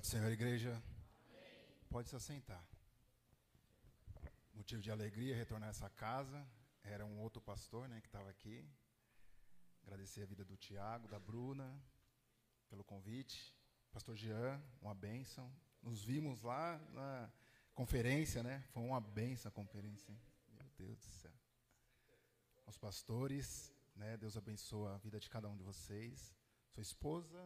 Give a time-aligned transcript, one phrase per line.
[0.00, 0.70] Do Senhor, igreja.
[0.72, 1.88] Amém.
[1.88, 2.62] Pode se assentar.
[4.52, 6.46] Motivo de alegria retornar a essa casa.
[6.84, 8.62] Era um outro pastor né, que estava aqui.
[9.84, 11.82] Agradecer a vida do Tiago, da Bruna,
[12.68, 13.56] pelo convite.
[13.90, 15.50] Pastor Jean, uma bênção.
[15.82, 17.32] Nos vimos lá na
[17.74, 18.62] conferência, né?
[18.74, 20.12] Foi uma bênção a conferência.
[20.12, 20.20] Hein?
[20.58, 21.32] Meu Deus do céu.
[22.66, 24.18] Os pastores, né?
[24.18, 26.34] Deus abençoa a vida de cada um de vocês.
[26.68, 27.40] Sua esposa,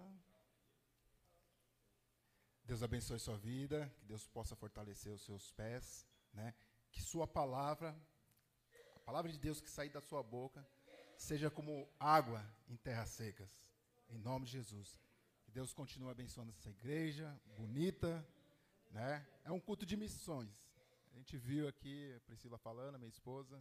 [2.71, 6.55] Deus abençoe sua vida, que Deus possa fortalecer os seus pés, né?
[6.93, 8.01] Que sua palavra,
[8.95, 10.65] a palavra de Deus que sair da sua boca,
[11.19, 13.59] seja como água em terras secas.
[14.09, 14.97] Em nome de Jesus.
[15.43, 18.25] Que Deus continue abençoando essa igreja bonita,
[18.89, 19.27] né?
[19.45, 20.71] É um culto de missões.
[21.13, 23.61] A gente viu aqui a Priscila falando, minha esposa.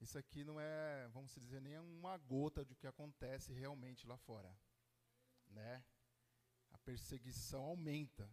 [0.00, 4.50] Isso aqui não é, vamos dizer, nem uma gota do que acontece realmente lá fora,
[5.50, 5.84] né?
[6.88, 8.26] Perseguição aumenta.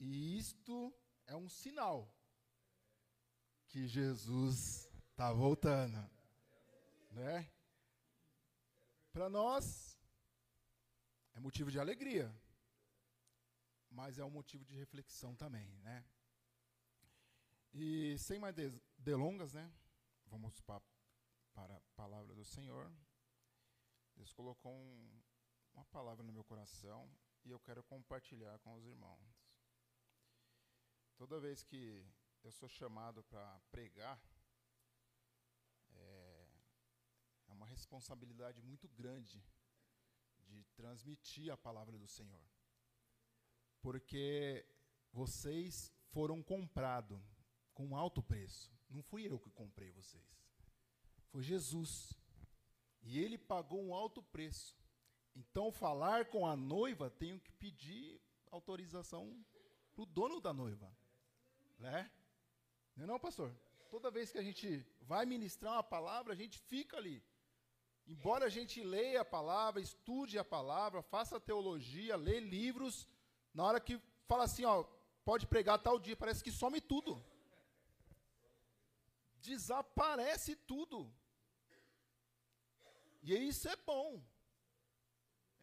[0.00, 0.92] E isto
[1.24, 2.12] é um sinal
[3.68, 5.96] que Jesus está voltando.
[7.12, 7.48] Né?
[9.12, 9.96] Para nós,
[11.34, 12.28] é motivo de alegria,
[13.88, 15.78] mas é um motivo de reflexão também.
[15.78, 16.04] Né?
[17.72, 18.56] E sem mais
[18.98, 19.72] delongas, né?
[20.26, 20.82] vamos pa
[21.52, 22.92] para a palavra do Senhor.
[24.16, 25.22] Deus colocou um,
[25.72, 27.08] uma palavra no meu coração
[27.44, 29.44] e eu quero compartilhar com os irmãos.
[31.16, 32.04] Toda vez que
[32.42, 34.20] eu sou chamado para pregar,
[35.90, 36.48] é,
[37.48, 39.44] é uma responsabilidade muito grande
[40.38, 42.44] de transmitir a palavra do Senhor.
[43.80, 44.66] Porque
[45.12, 47.22] vocês foram comprados
[47.72, 48.72] com alto preço.
[48.88, 50.24] Não fui eu que comprei vocês.
[51.28, 52.18] Foi Jesus.
[53.02, 54.83] E ele pagou um alto preço
[55.34, 59.44] então, falar com a noiva, tenho que pedir autorização
[59.92, 60.90] para o dono da noiva.
[61.78, 62.10] Né?
[62.96, 63.52] Não é não, pastor?
[63.90, 67.22] Toda vez que a gente vai ministrar uma palavra, a gente fica ali.
[68.06, 73.08] Embora a gente leia a palavra, estude a palavra, faça teologia, lê livros,
[73.52, 74.84] na hora que fala assim, ó,
[75.24, 77.24] pode pregar tal dia, parece que some tudo.
[79.40, 81.12] Desaparece tudo.
[83.22, 84.22] E isso é bom.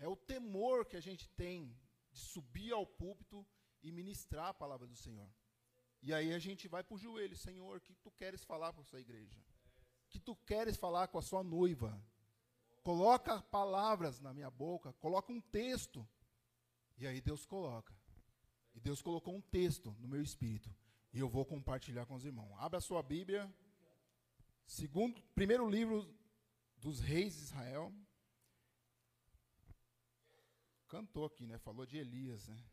[0.02, 1.78] É o temor que a gente tem
[2.12, 3.46] de subir ao púlpito
[3.84, 5.30] e ministrar a palavra do Senhor.
[6.02, 8.82] E aí a gente vai para o joelho, Senhor, o que tu queres falar para
[8.82, 9.40] a sua igreja?
[10.06, 12.04] O que tu queres falar com a sua noiva?
[12.82, 16.08] Coloca palavras na minha boca, coloca um texto.
[16.98, 17.96] E aí Deus coloca.
[18.74, 20.74] E Deus colocou um texto no meu espírito.
[21.14, 22.58] E eu vou compartilhar com os irmãos.
[22.58, 23.54] Abra a sua Bíblia.
[24.66, 26.12] Segundo, primeiro livro
[26.78, 27.94] dos reis de Israel.
[30.92, 31.58] Cantou aqui, né?
[31.58, 32.66] Falou de Elias, né?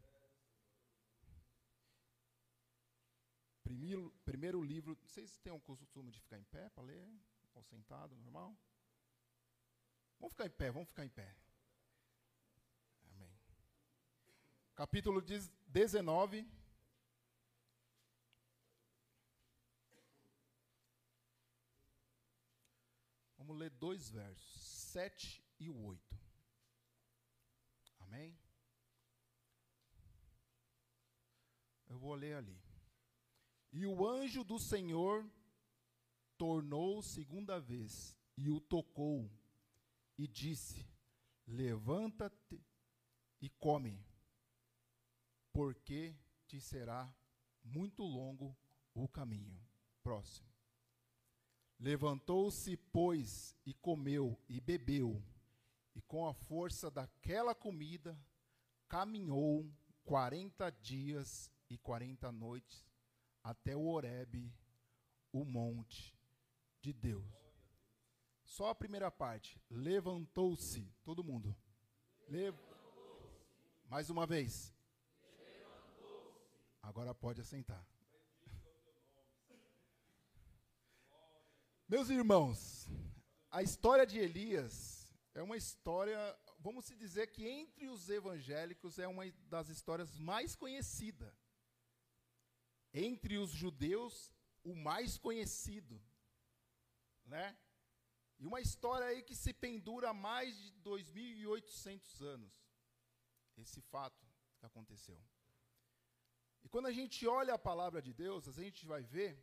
[3.62, 4.98] Primeiro, primeiro livro.
[5.06, 7.08] Vocês têm o costume de ficar em pé para ler?
[7.54, 8.58] Ou sentado, normal?
[10.18, 11.32] Vamos ficar em pé, vamos ficar em pé.
[13.12, 13.38] Amém.
[14.74, 15.22] Capítulo
[15.68, 16.44] 19.
[23.36, 26.27] Vamos ler dois versos, 7 e o 8.
[28.08, 28.34] Amém?
[31.86, 32.58] Eu vou ler ali.
[33.70, 35.30] E o anjo do Senhor
[36.38, 39.30] tornou segunda vez e o tocou
[40.16, 40.88] e disse:
[41.46, 42.64] Levanta-te
[43.42, 44.02] e come,
[45.52, 46.16] porque
[46.46, 47.14] te será
[47.62, 48.56] muito longo
[48.94, 49.60] o caminho.
[50.02, 50.48] Próximo.
[51.78, 55.22] Levantou-se, pois, e comeu e bebeu
[55.98, 58.16] e com a força daquela comida
[58.86, 59.68] caminhou
[60.04, 62.86] quarenta dias e quarenta noites
[63.42, 64.54] até o Horebe,
[65.32, 66.16] o monte
[66.80, 67.26] de Deus.
[68.44, 69.60] Só a primeira parte.
[69.68, 70.88] Levantou-se.
[71.02, 71.54] Todo mundo.
[73.88, 74.72] Mais uma vez.
[76.80, 77.84] Agora pode assentar.
[81.88, 82.88] Meus irmãos,
[83.50, 84.97] a história de Elias
[85.38, 86.18] é uma história,
[86.58, 91.32] vamos se dizer que entre os evangélicos é uma das histórias mais conhecidas.
[92.92, 96.02] Entre os judeus, o mais conhecido.
[97.24, 97.56] Né?
[98.40, 102.52] E uma história aí que se pendura há mais de 2.800 anos.
[103.56, 104.26] Esse fato
[104.58, 105.20] que aconteceu.
[106.64, 109.40] E quando a gente olha a palavra de Deus, a gente vai ver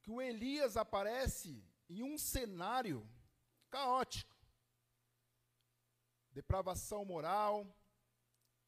[0.00, 3.04] que o Elias aparece em um cenário
[3.68, 4.31] caótico
[6.32, 7.66] depravação moral,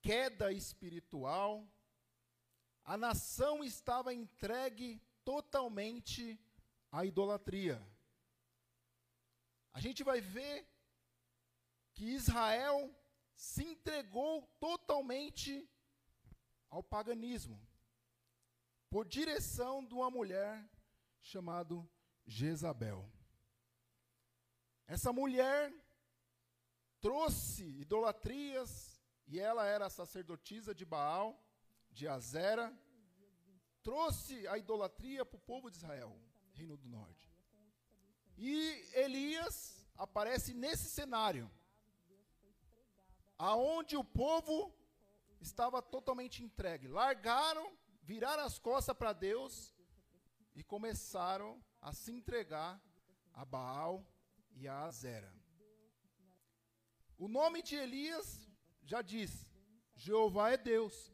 [0.01, 1.67] queda espiritual,
[2.85, 6.39] a nação estava entregue totalmente
[6.93, 7.83] à idolatria.
[9.73, 10.69] A gente vai ver
[11.95, 12.95] que Israel
[13.35, 15.69] se entregou totalmente
[16.69, 17.61] ao paganismo,
[18.91, 20.69] por direção de uma mulher
[21.21, 21.75] chamada
[22.27, 23.11] Jezabel.
[24.87, 25.73] Essa mulher
[27.05, 31.39] trouxe idolatrias, e ela era sacerdotisa de Baal,
[31.93, 32.75] de Azera,
[33.83, 36.19] trouxe a idolatria para o povo de Israel,
[36.55, 37.31] Reino do Norte.
[38.39, 38.57] E
[38.95, 41.51] Elias aparece nesse cenário,
[43.37, 44.75] aonde o povo
[45.43, 46.89] estava totalmente entregue.
[46.89, 47.71] Largaram,
[48.03, 49.75] viraram as costas para Deus
[50.55, 52.81] e começaram a se entregar
[53.35, 54.03] a Baal
[54.55, 55.44] e a Azera.
[57.19, 58.49] O nome de Elias
[58.83, 59.47] já diz:
[59.95, 61.13] Jeová é Deus.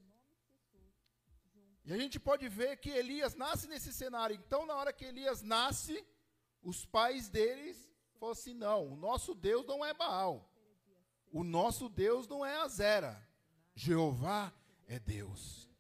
[1.85, 4.37] E a gente pode ver que Elias nasce nesse cenário.
[4.37, 6.07] Então, na hora que Elias nasce,
[6.63, 10.49] os pais deles falaram assim: não, o nosso Deus não é Baal.
[11.33, 13.27] O nosso Deus não é Azera.
[13.75, 14.53] Jeová
[14.87, 15.71] é Deus.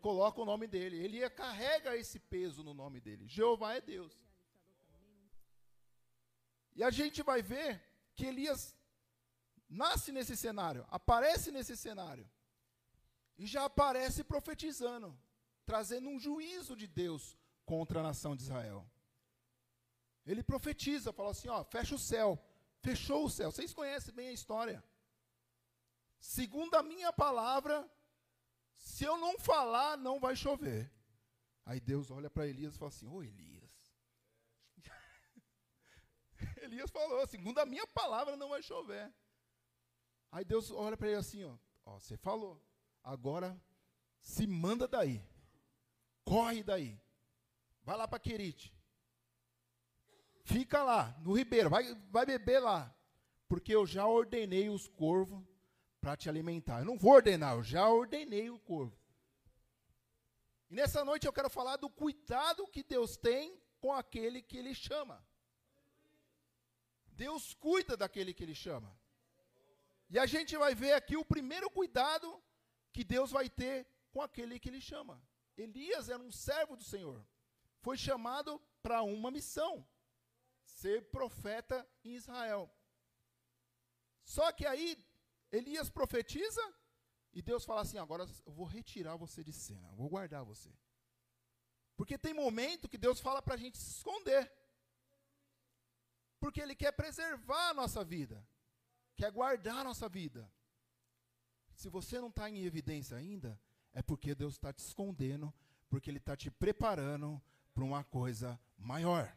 [0.00, 0.98] Coloca o nome dele.
[0.98, 3.26] Ele carrega esse peso no nome dele.
[3.26, 4.12] Jeová é Deus.
[6.74, 7.82] E a gente vai ver
[8.14, 8.75] que Elias
[9.68, 12.28] nasce nesse cenário, aparece nesse cenário.
[13.38, 15.18] E já aparece profetizando,
[15.64, 18.88] trazendo um juízo de Deus contra a nação de Israel.
[20.24, 22.42] Ele profetiza, fala assim: ó, fecha o céu.
[22.82, 23.50] Fechou o céu.
[23.50, 24.82] Vocês conhecem bem a história.
[26.18, 27.88] Segundo a minha palavra,
[28.74, 30.90] se eu não falar, não vai chover.
[31.64, 33.94] Aí Deus olha para Elias e fala assim: Ô Elias.
[36.62, 39.12] Elias falou: segundo a minha palavra, não vai chover.
[40.36, 41.56] Aí Deus olha para ele assim: ó,
[41.86, 42.62] ó, você falou,
[43.02, 43.58] agora
[44.20, 45.24] se manda daí.
[46.26, 47.00] Corre daí.
[47.82, 48.70] Vai lá para Querite.
[50.44, 52.94] Fica lá, no ribeiro, vai, vai beber lá.
[53.48, 55.42] Porque eu já ordenei os corvos
[56.02, 56.80] para te alimentar.
[56.80, 58.94] Eu não vou ordenar, eu já ordenei o corvo.
[60.68, 64.74] E nessa noite eu quero falar do cuidado que Deus tem com aquele que Ele
[64.74, 65.26] chama.
[67.06, 68.94] Deus cuida daquele que Ele chama.
[70.08, 72.42] E a gente vai ver aqui o primeiro cuidado
[72.92, 75.22] que Deus vai ter com aquele que Ele chama.
[75.56, 77.26] Elias era um servo do Senhor.
[77.80, 79.86] Foi chamado para uma missão:
[80.64, 82.70] ser profeta em Israel.
[84.24, 85.04] Só que aí
[85.50, 86.62] Elias profetiza
[87.32, 90.72] e Deus fala assim: agora eu vou retirar você de cena, vou guardar você.
[91.96, 94.52] Porque tem momento que Deus fala para a gente se esconder.
[96.38, 98.46] Porque Ele quer preservar a nossa vida,
[99.16, 100.50] quer guardar a nossa vida.
[101.74, 103.58] Se você não está em evidência ainda,
[103.92, 105.52] é porque Deus está te escondendo,
[105.88, 107.42] porque Ele está te preparando
[107.74, 109.34] para uma coisa maior.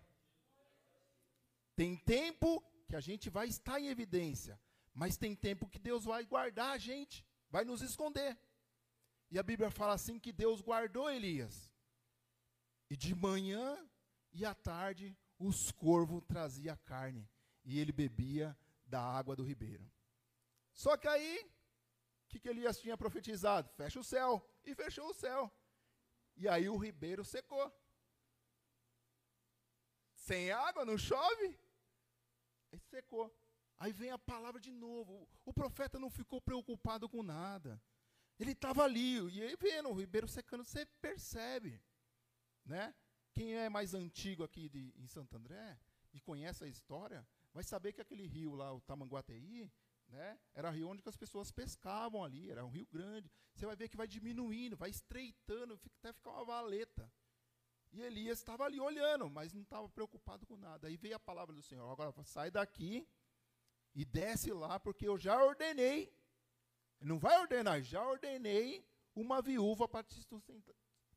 [1.75, 4.59] Tem tempo que a gente vai estar em evidência,
[4.93, 8.37] mas tem tempo que Deus vai guardar a gente, vai nos esconder.
[9.31, 11.71] E a Bíblia fala assim que Deus guardou Elias.
[12.89, 13.77] E de manhã
[14.33, 17.29] e à tarde os corvos traziam carne
[17.63, 18.57] e ele bebia
[18.89, 19.89] da água do ribeiro.
[20.73, 21.39] Só que aí,
[22.23, 23.69] o que, que Elias tinha profetizado?
[23.69, 24.31] Fecha o céu.
[24.63, 25.51] E fechou o céu.
[26.35, 27.71] E aí o ribeiro secou.
[30.13, 31.57] Sem água, não chove?
[32.71, 33.33] E secou.
[33.77, 35.27] Aí vem a palavra de novo.
[35.45, 37.81] O profeta não ficou preocupado com nada.
[38.37, 41.81] Ele estava ali, e aí vendo o ribeiro secando, você percebe.
[42.65, 42.93] Né?
[43.33, 45.77] Quem é mais antigo aqui de, em Santo André
[46.13, 49.69] e conhece a história, vai saber que aquele rio lá, o Tamanguateí,
[50.07, 53.31] né, era rio onde as pessoas pescavam ali, era um rio grande.
[53.53, 57.11] Você vai ver que vai diminuindo, vai estreitando, até ficar uma valeta.
[57.91, 60.87] E Elias estava ali olhando, mas não estava preocupado com nada.
[60.87, 63.07] Aí veio a palavra do Senhor: agora sai daqui
[63.95, 66.13] e desce lá, porque eu já ordenei.
[66.99, 70.21] Não vai ordenar, já ordenei uma viúva para te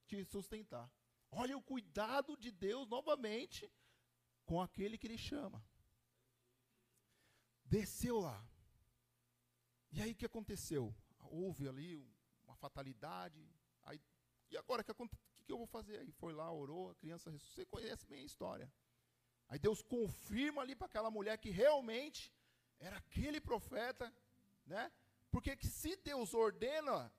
[0.07, 0.91] te sustentar.
[1.31, 3.71] Olha o cuidado de Deus novamente
[4.45, 5.65] com aquele que ele chama.
[7.73, 8.39] Desceu lá.
[9.93, 10.95] E aí o que aconteceu?
[11.31, 11.91] Houve ali
[12.45, 13.41] uma fatalidade.
[13.85, 13.99] Aí,
[14.51, 14.93] e agora o que,
[15.37, 15.99] que, que eu vou fazer?
[16.01, 17.65] Aí foi lá, orou, a criança ressuscitou.
[17.65, 18.71] Você conhece bem a história.
[19.49, 22.31] Aí Deus confirma ali para aquela mulher que realmente
[22.79, 24.13] era aquele profeta,
[24.67, 24.93] né?
[25.31, 27.11] Porque que se Deus ordena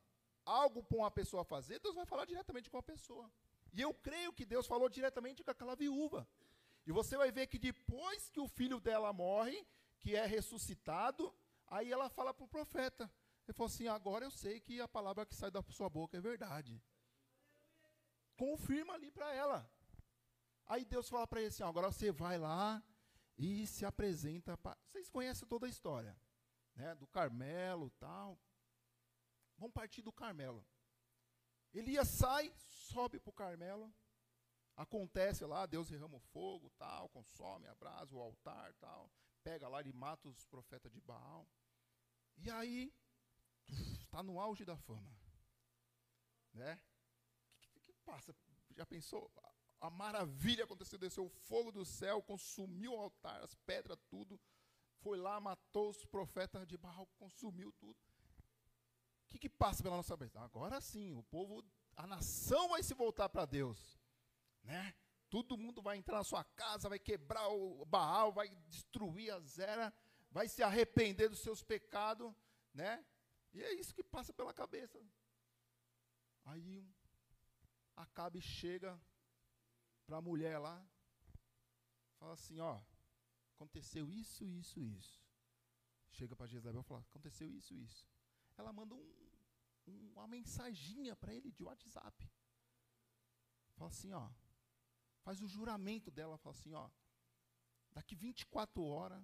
[0.46, 3.28] algo para uma pessoa fazer, Deus vai falar diretamente com a pessoa.
[3.72, 6.28] E eu creio que Deus falou diretamente com aquela viúva.
[6.86, 9.66] E você vai ver que depois que o filho dela morre,
[10.04, 11.34] que é ressuscitado,
[11.68, 13.10] aí ela fala para o profeta:
[13.48, 16.22] Ele falou assim: agora eu sei que a palavra que sai da sua boca é
[16.22, 16.84] verdade.
[18.36, 19.72] Confirma ali para ela.
[20.66, 22.84] Aí Deus fala para ele assim: agora você vai lá
[23.38, 24.58] e se apresenta.
[24.58, 24.78] Pra...
[24.92, 26.16] Vocês conhecem toda a história,
[26.76, 26.94] né?
[26.96, 28.38] Do Carmelo tal.
[29.58, 30.66] Vamos partir do Carmelo.
[31.74, 33.94] Elias sai, sobe para o Carmelo.
[34.76, 39.10] Acontece lá, Deus derrama o fogo, tal, consome, abrasa o altar, tal.
[39.44, 41.48] Pega lá e mata os profetas de Baal.
[42.38, 42.94] E aí,
[44.02, 45.16] está no auge da fama.
[46.54, 46.80] Né?
[47.56, 48.36] O que, que, que, passa?
[48.76, 49.32] Já pensou?
[49.38, 54.40] A, a maravilha aconteceu, desceu o fogo do céu, consumiu o altar, as pedras, tudo.
[55.02, 58.00] Foi lá, matou os profetas de Baal, consumiu tudo.
[59.26, 60.40] O que, que passa pela nossa cabeça?
[60.40, 61.64] Agora sim, o povo,
[61.96, 64.00] a nação vai se voltar para Deus.
[64.64, 64.96] Né?
[65.34, 69.92] Todo mundo vai entrar na sua casa, vai quebrar o Baal, vai destruir a Zera,
[70.30, 72.32] vai se arrepender dos seus pecados,
[72.72, 73.04] né?
[73.52, 75.04] E é isso que passa pela cabeça.
[76.46, 76.94] Aí um,
[77.96, 79.02] Acabe chega
[80.06, 80.88] para a mulher lá,
[82.20, 82.80] fala assim, ó,
[83.56, 85.20] aconteceu isso, isso, isso.
[86.12, 88.08] Chega para Jezabel e fala, aconteceu isso, isso.
[88.56, 89.32] Ela manda um,
[89.88, 92.32] um, uma mensaginha para ele de WhatsApp.
[93.74, 94.30] Fala assim, ó,
[95.24, 96.90] faz o juramento dela, fala assim, ó,
[97.92, 99.24] daqui 24 horas,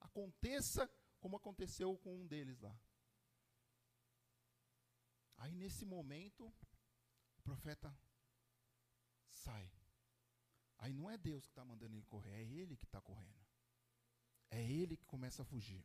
[0.00, 2.78] aconteça como aconteceu com um deles lá.
[5.36, 6.52] Aí nesse momento,
[7.36, 7.94] o profeta
[9.28, 9.70] sai.
[10.78, 13.40] Aí não é Deus que está mandando ele correr, é ele que está correndo.
[14.50, 15.84] É ele que começa a fugir.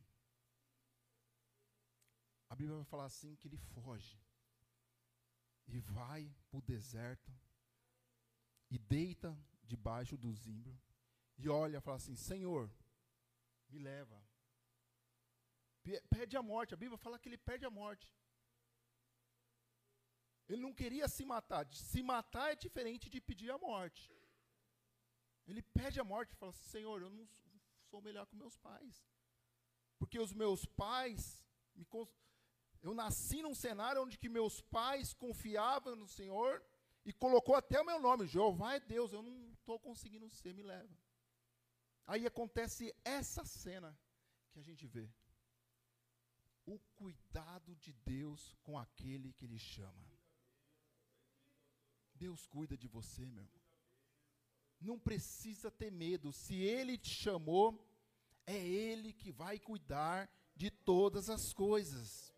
[2.48, 4.20] A Bíblia vai falar assim que ele foge.
[5.66, 7.32] E vai para o deserto.
[8.70, 10.78] E deita debaixo do zimbro.
[11.38, 12.70] E olha e fala assim: Senhor,
[13.68, 14.18] me leva.
[16.10, 16.74] Pede a morte.
[16.74, 18.12] A Bíblia fala que ele pede a morte.
[20.48, 21.66] Ele não queria se matar.
[21.72, 24.12] Se matar é diferente de pedir a morte.
[25.46, 27.28] Ele pede a morte e fala assim, Senhor, eu não
[27.90, 29.06] sou melhor que meus pais.
[29.98, 31.44] Porque os meus pais,
[31.74, 31.86] me,
[32.82, 36.62] eu nasci num cenário onde que meus pais confiavam no Senhor
[37.04, 40.62] e colocou até o meu nome, Jeová é Deus, eu não estou conseguindo ser, me
[40.62, 40.96] leva.
[42.06, 43.98] Aí acontece essa cena
[44.52, 45.10] que a gente vê.
[46.64, 50.06] O cuidado de Deus com aquele que Ele chama.
[52.14, 53.62] Deus cuida de você, meu irmão.
[54.80, 56.32] Não precisa ter medo.
[56.32, 57.84] Se Ele te chamou,
[58.46, 62.32] é Ele que vai cuidar de todas as coisas.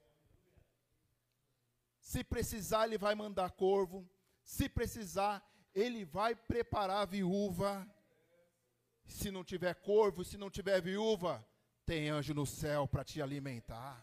[2.01, 4.09] Se precisar, Ele vai mandar corvo.
[4.43, 5.47] Se precisar,
[5.83, 7.73] Ele vai preparar a viúva.
[9.07, 11.47] Se não tiver corvo, se não tiver viúva,
[11.87, 13.95] tem anjo no céu para te alimentar.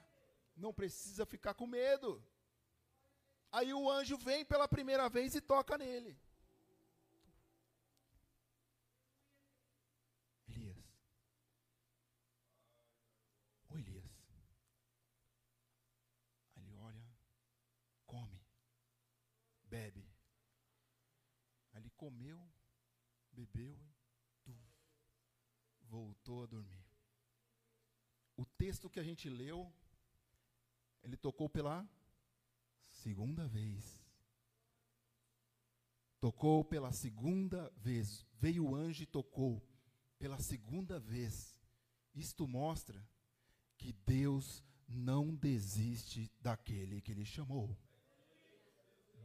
[0.55, 2.23] Não precisa ficar com medo.
[3.51, 6.17] Aí o anjo vem pela primeira vez e toca nele.
[10.47, 10.77] Elias.
[13.69, 14.11] Ô Elias.
[16.55, 17.05] Aí ele olha,
[18.05, 18.41] come,
[19.65, 20.05] bebe.
[21.73, 22.39] Aí ele comeu,
[23.31, 23.75] bebeu
[24.45, 24.55] e
[25.89, 26.85] voltou a dormir.
[28.37, 29.73] O texto que a gente leu,
[31.01, 31.83] ele tocou pela
[32.91, 33.99] segunda vez.
[36.19, 38.23] Tocou pela segunda vez.
[38.35, 39.67] Veio o anjo e tocou
[40.19, 41.59] pela segunda vez.
[42.13, 43.03] Isto mostra
[43.79, 47.75] que Deus não desiste daquele que ele chamou.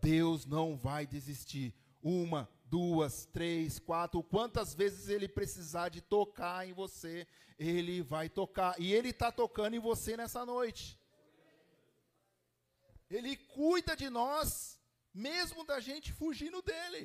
[0.00, 1.74] Deus não vai desistir.
[2.02, 7.26] Uma, duas, três, quatro, quantas vezes ele precisar de tocar em você,
[7.58, 8.80] ele vai tocar.
[8.80, 10.98] E ele está tocando em você nessa noite.
[13.10, 14.80] Ele cuida de nós,
[15.12, 17.04] mesmo da gente fugindo dele.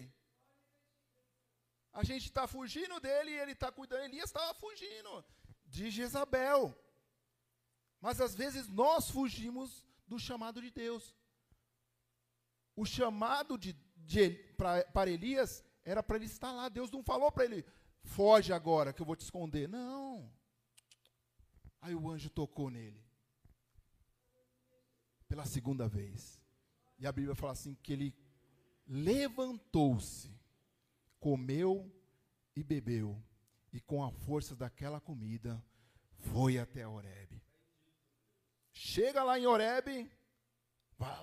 [1.91, 4.03] A gente está fugindo dele e ele está cuidando.
[4.03, 5.25] Elias estava fugindo
[5.65, 6.63] de Jezabel.
[7.99, 11.15] Mas às vezes nós fugimos do chamado de Deus.
[12.75, 13.73] O chamado de,
[14.57, 16.69] para Elias era para ele estar lá.
[16.69, 17.65] Deus não falou para ele,
[18.03, 19.67] foge agora que eu vou te esconder.
[19.67, 20.31] Não.
[21.81, 23.05] Aí o anjo tocou nele
[25.27, 26.41] pela segunda vez.
[26.97, 28.15] E a Bíblia fala assim que ele
[28.87, 30.31] levantou-se,
[31.19, 31.91] comeu
[32.55, 33.21] e bebeu,
[33.73, 35.61] e com a força daquela comida
[36.17, 37.43] foi até Horebe.
[38.71, 40.09] Chega lá em Horebe,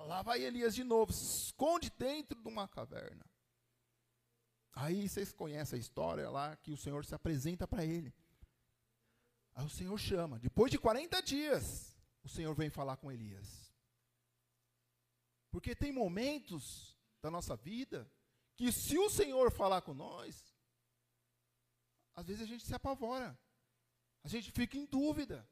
[0.07, 3.25] lá vai Elias de novo, se esconde dentro de uma caverna.
[4.75, 8.13] Aí vocês conhecem a história lá que o Senhor se apresenta para ele.
[9.55, 10.39] Aí o Senhor chama.
[10.39, 13.73] Depois de 40 dias, o Senhor vem falar com Elias.
[15.51, 18.11] Porque tem momentos da nossa vida
[18.57, 20.55] que se o Senhor falar com nós,
[22.15, 23.39] às vezes a gente se apavora.
[24.25, 25.47] A gente fica em dúvida.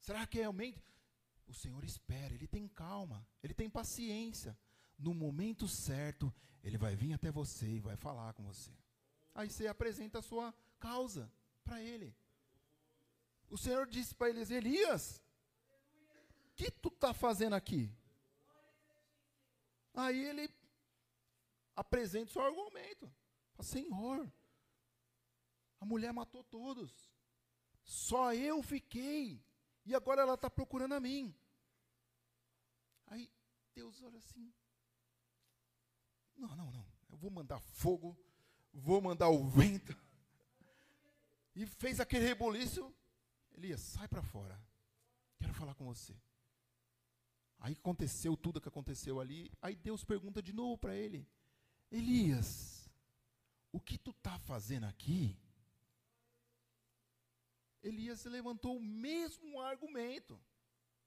[0.00, 0.82] Será que realmente
[1.46, 4.56] o Senhor espera, ele tem calma, ele tem paciência.
[4.98, 6.32] No momento certo,
[6.62, 8.70] ele vai vir até você e vai falar com você.
[9.34, 11.30] Aí você apresenta a sua causa
[11.64, 12.14] para ele.
[13.50, 15.22] O Senhor disse para eles: Elias,
[16.46, 17.92] o que tu está fazendo aqui?
[19.92, 20.48] Aí ele
[21.76, 23.12] apresenta o seu argumento.
[23.64, 24.30] Senhor,
[25.80, 26.92] a mulher matou todos.
[27.84, 29.42] Só eu fiquei.
[29.84, 31.34] E agora ela está procurando a mim.
[33.06, 33.30] Aí
[33.74, 34.52] Deus olha assim.
[36.36, 36.86] Não, não, não.
[37.10, 38.16] Eu vou mandar fogo,
[38.72, 39.96] vou mandar o vento.
[41.54, 42.92] E fez aquele reboliço.
[43.52, 44.60] Elias, sai para fora.
[45.38, 46.16] Quero falar com você.
[47.60, 49.50] Aí aconteceu tudo que aconteceu ali.
[49.62, 51.26] Aí Deus pergunta de novo para ele:
[51.90, 52.90] Elias,
[53.70, 55.38] o que tu está fazendo aqui?
[57.84, 60.40] Elias levantou o mesmo argumento.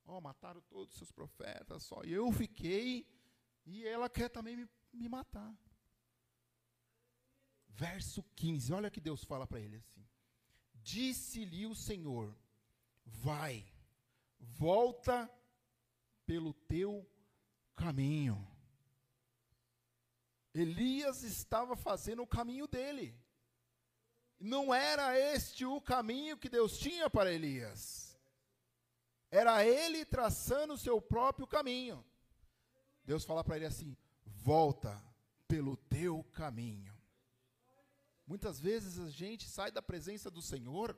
[0.05, 3.05] Ó, oh, mataram todos os seus profetas, só eu fiquei,
[3.65, 5.53] e ela quer também me, me matar.
[7.67, 10.07] Verso 15, olha que Deus fala para ele assim:
[10.75, 12.37] Disse-lhe o Senhor:
[13.03, 13.65] Vai,
[14.39, 15.29] volta
[16.25, 17.09] pelo teu
[17.75, 18.47] caminho.
[20.53, 23.15] Elias estava fazendo o caminho dele.
[24.39, 28.17] Não era este o caminho que Deus tinha para Elias.
[29.31, 32.05] Era ele traçando o seu próprio caminho.
[33.03, 35.03] Deus fala para ele assim: volta
[35.47, 36.95] pelo teu caminho.
[38.25, 40.97] Muitas vezes a gente sai da presença do Senhor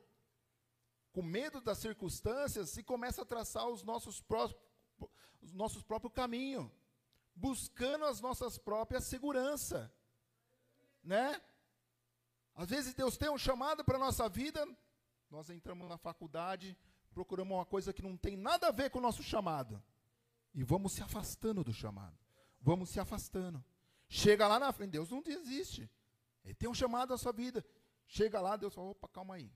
[1.12, 4.70] com medo das circunstâncias e começa a traçar os nossos próprios
[5.42, 6.70] os nossos próprios caminhos,
[7.36, 9.92] buscando as nossas próprias segurança,
[11.04, 11.42] né?
[12.56, 14.66] Às vezes Deus tem um chamado para a nossa vida,
[15.30, 16.78] nós entramos na faculdade,
[17.12, 19.82] procuramos uma coisa que não tem nada a ver com o nosso chamado,
[20.54, 22.18] e vamos se afastando do chamado,
[22.60, 23.64] vamos se afastando.
[24.08, 25.90] Chega lá na frente, Deus não desiste,
[26.44, 27.64] Ele tem um chamado à sua vida.
[28.08, 29.54] Chega lá, Deus fala: opa, calma aí,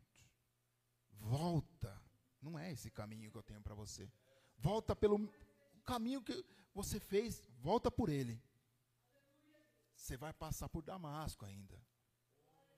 [1.12, 1.99] volta,
[2.39, 4.12] não é esse caminho que eu tenho para você.
[4.58, 5.27] Volta pelo
[5.84, 8.41] caminho que você fez, volta por ele.
[9.95, 11.82] Você vai passar por Damasco ainda.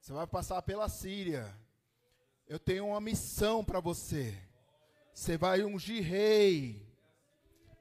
[0.06, 1.52] Você vai passar pela Síria.
[2.46, 4.40] Eu tenho uma missão para você.
[5.12, 6.88] Você vai ungir rei.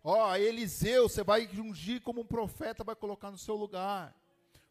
[0.04, 4.20] Ó, oh, Eliseu, você vai ungir como um profeta, vai colocar no seu lugar.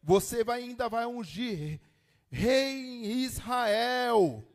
[0.03, 1.79] Você vai, ainda vai ungir
[2.29, 4.45] rei em Israel.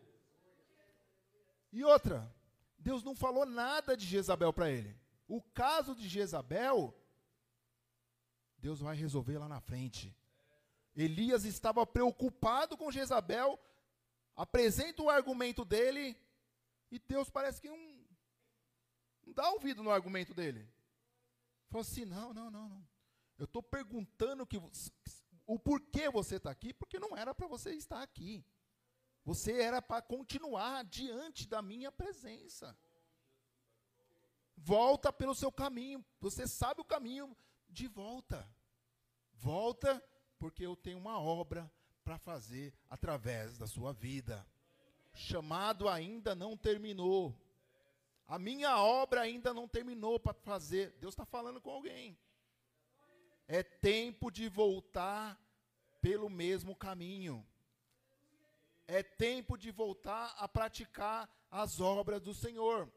[1.72, 2.30] E outra,
[2.78, 4.94] Deus não falou nada de Jezabel para ele.
[5.26, 6.94] O caso de Jezabel,
[8.58, 10.14] Deus vai resolver lá na frente.
[10.94, 13.58] Elias estava preocupado com Jezabel,
[14.36, 16.16] apresenta o argumento dele,
[16.90, 18.06] e Deus parece que não,
[19.26, 20.68] não dá ouvido no argumento dele.
[21.68, 22.88] Falou assim: não, não, não, não.
[23.38, 24.60] Eu estou perguntando que,
[25.46, 28.44] o porquê você está aqui, porque não era para você estar aqui.
[29.24, 32.76] Você era para continuar diante da minha presença.
[34.56, 36.04] Volta pelo seu caminho.
[36.20, 37.36] Você sabe o caminho
[37.68, 38.48] de volta.
[39.32, 40.02] Volta,
[40.40, 41.70] porque eu tenho uma obra
[42.02, 44.44] para fazer através da sua vida.
[45.12, 47.38] Chamado ainda não terminou.
[48.26, 50.92] A minha obra ainda não terminou para fazer.
[50.98, 52.18] Deus está falando com alguém.
[53.46, 55.38] É tempo de voltar
[56.00, 57.46] pelo mesmo caminho.
[58.88, 62.90] É tempo de voltar a praticar as obras do Senhor.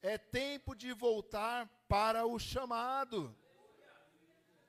[0.00, 3.36] É tempo de voltar para o chamado.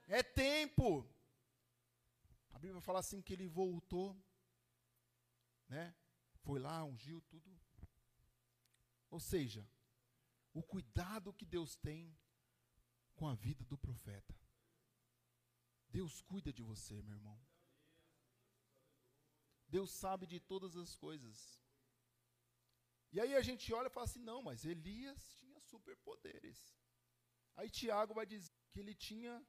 [0.07, 1.07] É tempo.
[2.59, 4.21] A Bíblia fala assim que ele voltou,
[5.69, 5.95] né?
[6.41, 7.57] Foi lá, ungiu tudo.
[9.09, 9.65] Ou seja,
[10.53, 12.13] o cuidado que Deus tem
[13.15, 14.37] com a vida do profeta.
[15.87, 17.39] Deus cuida de você, meu irmão.
[19.69, 21.63] Deus sabe de todas as coisas.
[23.13, 26.77] E aí a gente olha e fala assim: não, mas Elias tinha superpoderes.
[27.55, 29.41] Aí Tiago vai dizer que ele tinha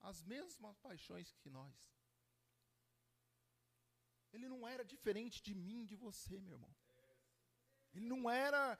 [0.00, 2.03] as mesmas paixões que nós.
[4.34, 6.74] Ele não era diferente de mim, de você, meu irmão.
[7.94, 8.78] Ele não era,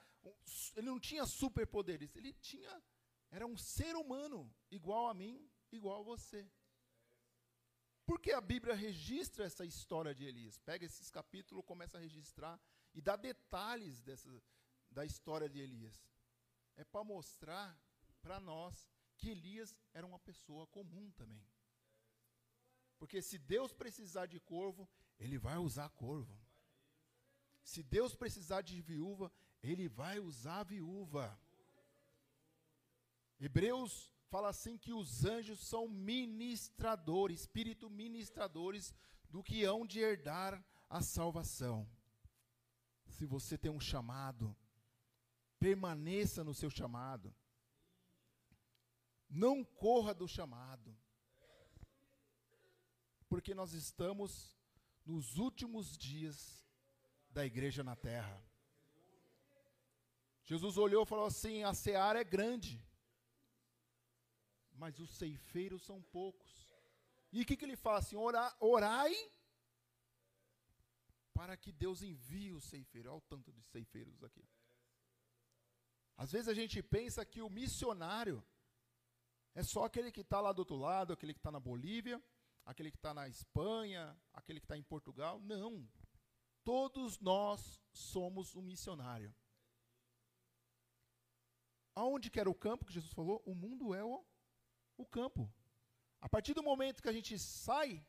[0.75, 2.83] ele não tinha superpoderes, ele tinha,
[3.31, 6.51] era um ser humano igual a mim, igual a você.
[8.05, 10.59] Por que a Bíblia registra essa história de Elias?
[10.59, 12.61] Pega esses capítulos, começa a registrar
[12.93, 14.29] e dá detalhes dessa,
[14.91, 16.05] da história de Elias.
[16.77, 17.81] É para mostrar
[18.21, 21.47] para nós que Elias era uma pessoa comum também.
[22.99, 26.39] Porque se Deus precisar de corvo, ele vai usar corvo.
[27.63, 31.39] Se Deus precisar de viúva, ele vai usar viúva.
[33.41, 38.95] Hebreus fala assim que os anjos são ministradores, espírito ministradores
[39.31, 41.89] do que hão de herdar a salvação.
[43.09, 44.57] Se você tem um chamado,
[45.59, 47.35] permaneça no seu chamado.
[49.29, 50.97] Não corra do chamado.
[53.29, 54.54] Porque nós estamos
[55.05, 56.65] nos últimos dias
[57.31, 58.43] da igreja na terra.
[60.45, 62.83] Jesus olhou e falou assim: a seara é grande,
[64.75, 66.53] mas os ceifeiros são poucos.
[67.33, 68.17] E o que, que ele fala assim?
[68.17, 69.15] Orai, orai
[71.33, 73.11] para que Deus envie o ceifeiro.
[73.11, 74.47] Olha o tanto de ceifeiros aqui.
[76.17, 78.43] Às vezes a gente pensa que o missionário
[79.55, 82.23] é só aquele que está lá do outro lado, aquele que está na Bolívia,
[82.65, 85.41] aquele que está na Espanha, aquele que está em Portugal.
[85.41, 85.89] Não.
[86.63, 89.35] Todos nós somos um missionário.
[91.95, 93.43] Aonde que era o campo que Jesus falou?
[93.47, 94.25] O mundo é o,
[94.97, 95.53] o campo.
[96.21, 98.05] A partir do momento que a gente sai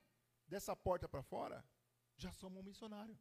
[0.48, 1.64] dessa porta para fora,
[2.16, 3.18] já somos um missionário.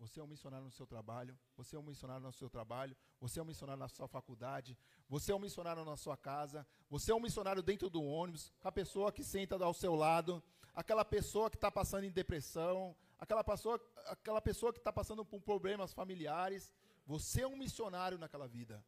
[0.00, 3.38] Você é um missionário no seu trabalho, você é um missionário no seu trabalho, você
[3.38, 7.14] é um missionário na sua faculdade, você é um missionário na sua casa, você é
[7.14, 10.42] um missionário dentro do ônibus, com a pessoa que senta ao seu lado,
[10.74, 15.42] aquela pessoa que está passando em depressão, aquela pessoa, aquela pessoa que está passando por
[15.42, 16.72] problemas familiares.
[17.06, 18.82] Você é um missionário naquela vida.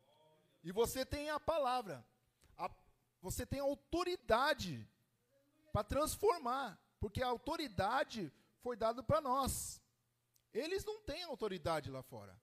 [0.64, 2.02] E você tem a palavra,
[2.56, 2.70] a,
[3.20, 4.88] você tem a autoridade
[5.70, 9.81] para transformar, porque a autoridade foi dada para nós.
[10.52, 12.38] Eles não têm autoridade lá fora.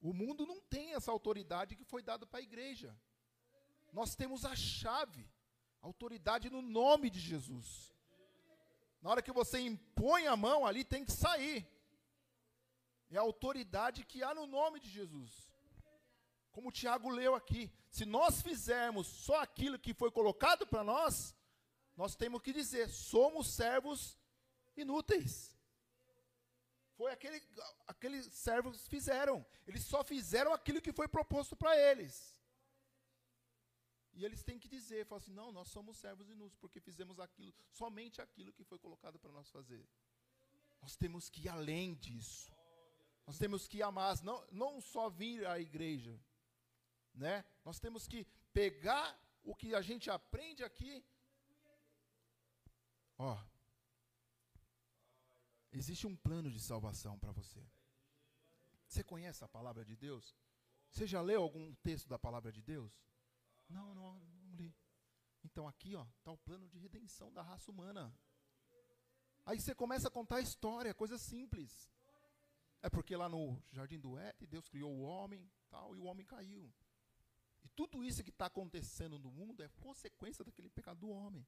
[0.00, 2.96] O mundo não tem essa autoridade que foi dada para a igreja.
[3.92, 5.28] Nós temos a chave,
[5.82, 7.92] a autoridade no nome de Jesus.
[9.02, 11.66] Na hora que você impõe a mão ali, tem que sair.
[13.10, 15.48] É a autoridade que há no nome de Jesus.
[16.52, 21.34] Como o Tiago leu aqui, se nós fizermos só aquilo que foi colocado para nós,
[21.96, 24.18] nós temos que dizer: somos servos
[24.76, 25.49] inúteis.
[27.00, 27.42] Foi aquele,
[27.86, 29.36] aqueles servos fizeram.
[29.66, 32.14] Eles só fizeram aquilo que foi proposto para eles.
[34.12, 37.54] E eles têm que dizer, falar assim, não, nós somos servos inúteis, porque fizemos aquilo,
[37.70, 39.82] somente aquilo que foi colocado para nós fazer.
[40.82, 42.52] Nós temos que ir além disso.
[43.26, 46.20] Nós temos que amar, não, não só vir à igreja,
[47.14, 47.46] né?
[47.64, 51.02] Nós temos que pegar o que a gente aprende aqui.
[53.16, 53.38] Ó,
[55.72, 57.64] Existe um plano de salvação para você.
[58.86, 60.36] Você conhece a palavra de Deus?
[60.90, 62.92] Você já leu algum texto da palavra de Deus?
[63.68, 64.74] Não, não, não li.
[65.44, 68.12] Então aqui, está o plano de redenção da raça humana.
[69.46, 71.88] Aí você começa a contar a história, coisa simples.
[72.82, 76.26] É porque lá no jardim do Éden, Deus criou o homem, tal, e o homem
[76.26, 76.72] caiu.
[77.62, 81.46] E tudo isso que está acontecendo no mundo é consequência daquele pecado do homem.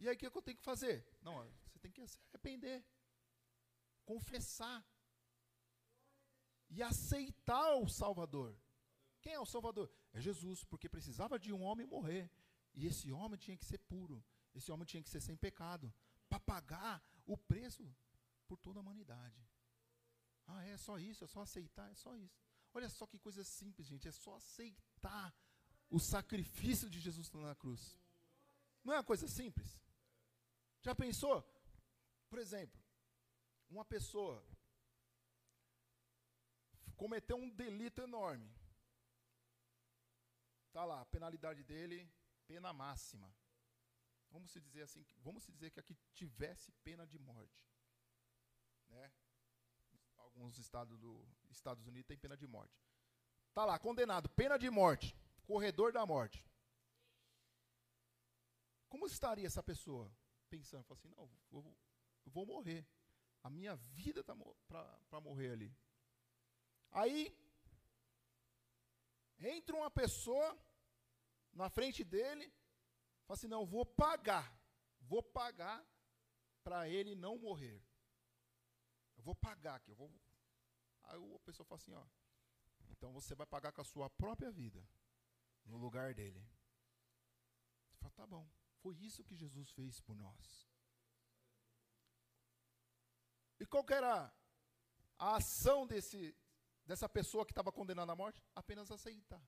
[0.00, 1.06] E aí o que, eu tenho que fazer?
[1.20, 2.82] Não, você tem que se arrepender,
[4.06, 4.82] confessar
[6.70, 8.56] e aceitar o Salvador.
[9.20, 9.92] Quem é o Salvador?
[10.14, 12.30] É Jesus, porque precisava de um homem morrer.
[12.74, 14.24] E esse homem tinha que ser puro.
[14.54, 15.92] Esse homem tinha que ser sem pecado.
[16.30, 17.94] Para pagar o preço
[18.48, 19.46] por toda a humanidade.
[20.46, 22.40] Ah, é só isso, é só aceitar, é só isso.
[22.72, 24.08] Olha só que coisa simples, gente.
[24.08, 25.34] É só aceitar
[25.90, 28.00] o sacrifício de Jesus na cruz.
[28.82, 29.78] Não é uma coisa simples?
[30.82, 31.42] Já pensou?
[32.28, 32.80] Por exemplo,
[33.68, 34.44] uma pessoa
[36.96, 38.50] cometeu um delito enorme.
[40.72, 42.08] Tá lá, a penalidade dele,
[42.46, 43.34] pena máxima.
[44.30, 47.68] Vamos se dizer assim, vamos se dizer que aqui tivesse pena de morte,
[48.88, 49.12] né?
[50.18, 52.80] Alguns estados dos Estados Unidos têm pena de morte.
[53.52, 56.46] Tá lá, condenado, pena de morte, corredor da morte.
[58.88, 60.12] Como estaria essa pessoa?
[60.54, 61.62] Pensando, falo assim, não, eu
[62.26, 62.86] eu vou morrer.
[63.42, 64.34] A minha vida está
[65.08, 65.74] para morrer ali.
[66.90, 67.34] Aí,
[69.38, 70.58] entra uma pessoa
[71.52, 72.46] na frente dele,
[73.24, 74.46] fala assim, não, vou pagar.
[75.00, 75.78] Vou pagar
[76.62, 77.82] para ele não morrer.
[79.16, 80.12] Eu vou pagar aqui, eu vou.
[81.04, 82.06] Aí a pessoa fala assim, ó.
[82.90, 84.86] Então você vai pagar com a sua própria vida
[85.64, 86.40] no lugar dele.
[87.86, 88.59] Você fala, tá bom.
[88.82, 90.68] Foi isso que Jesus fez por nós.
[93.58, 94.32] E qual era
[95.18, 96.34] a ação desse,
[96.86, 98.42] dessa pessoa que estava condenada à morte?
[98.54, 99.42] Apenas aceitar.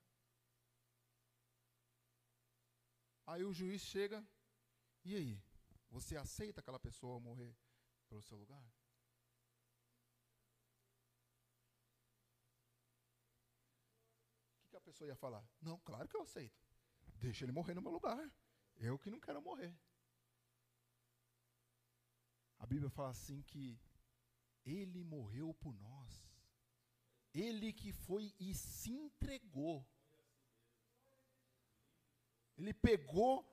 [3.25, 4.23] Aí o juiz chega,
[5.03, 5.43] e aí?
[5.89, 7.55] Você aceita aquela pessoa morrer
[8.07, 8.63] pelo seu lugar?
[14.55, 15.47] O que, que a pessoa ia falar?
[15.61, 16.61] Não, claro que eu aceito.
[17.15, 18.31] Deixa ele morrer no meu lugar.
[18.77, 19.73] Eu que não quero morrer.
[22.59, 23.79] A Bíblia fala assim que
[24.65, 26.11] ele morreu por nós.
[27.33, 29.85] Ele que foi e se entregou.
[32.57, 33.45] Ele pegou,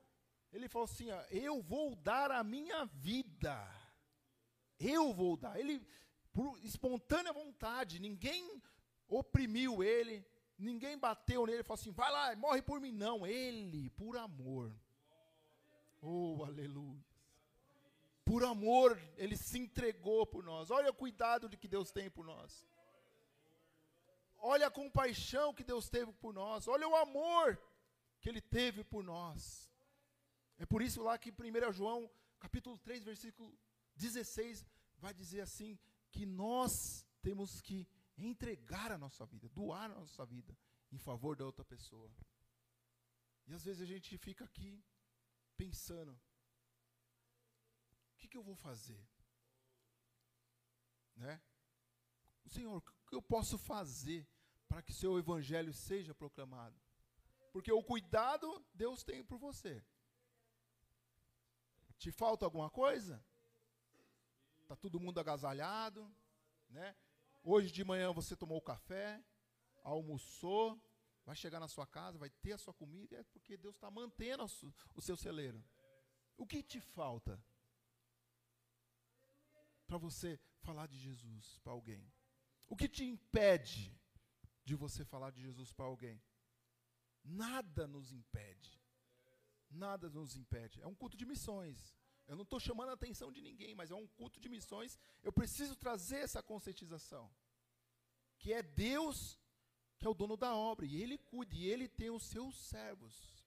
[0.53, 3.57] ele falou assim: ó, Eu vou dar a minha vida.
[4.79, 5.59] Eu vou dar.
[5.59, 5.85] Ele,
[6.31, 8.61] por espontânea vontade, ninguém
[9.07, 10.25] oprimiu ele,
[10.57, 12.91] ninguém bateu nele, falou assim: Vai lá, morre por mim.
[12.91, 14.73] Não, ele, por amor.
[16.01, 17.05] Oh, aleluia.
[18.25, 20.71] Por amor, ele se entregou por nós.
[20.71, 22.67] Olha o cuidado de que Deus tem por nós.
[24.37, 26.67] Olha a compaixão que Deus teve por nós.
[26.67, 27.61] Olha o amor
[28.19, 29.69] que ele teve por nós.
[30.57, 32.09] É por isso lá que 1 João,
[32.39, 33.55] capítulo 3, versículo
[33.95, 34.65] 16,
[34.97, 35.77] vai dizer assim
[36.11, 37.87] que nós temos que
[38.17, 40.55] entregar a nossa vida, doar a nossa vida
[40.91, 42.11] em favor da outra pessoa.
[43.47, 44.83] E às vezes a gente fica aqui
[45.61, 46.19] pensando,
[48.17, 48.99] que, que eu vou fazer?
[51.15, 51.39] Né?
[52.47, 54.27] Senhor, o que eu posso fazer
[54.67, 56.75] para que seu evangelho seja proclamado?
[57.53, 59.83] Porque o cuidado Deus tem por você.
[61.99, 63.23] Te falta alguma coisa?
[64.61, 66.11] Está todo mundo agasalhado,
[66.69, 66.95] né?
[67.43, 69.23] Hoje de manhã você tomou café,
[69.83, 70.81] almoçou,
[71.25, 74.45] vai chegar na sua casa, vai ter a sua comida, é porque Deus está mantendo
[74.95, 75.63] o seu celeiro.
[76.37, 77.41] O que te falta?
[79.91, 82.01] para você falar de Jesus para alguém?
[82.69, 83.93] O que te impede
[84.63, 86.17] de você falar de Jesus para alguém?
[87.21, 88.81] Nada nos impede.
[89.69, 90.81] Nada nos impede.
[90.81, 91.93] É um culto de missões.
[92.25, 94.97] Eu não estou chamando a atenção de ninguém, mas é um culto de missões.
[95.21, 97.29] Eu preciso trazer essa conscientização.
[98.39, 99.37] Que é Deus
[100.01, 100.85] que é o dono da obra.
[100.85, 103.45] E Ele cuida, e Ele tem os seus servos.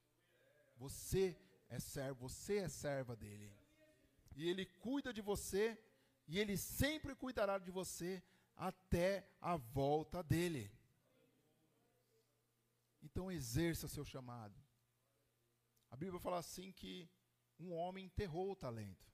[0.77, 1.37] Você
[1.69, 3.53] é servo, você é serva dele.
[4.37, 5.77] E Ele cuida de você
[6.29, 8.23] e Ele sempre cuidará de você
[8.57, 10.71] até a volta dele.
[13.03, 14.59] Então exerça seu chamado.
[15.91, 17.11] A Bíblia fala assim que
[17.59, 19.13] um homem enterrou o talento.